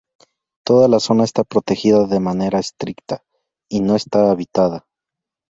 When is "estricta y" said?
2.57-3.81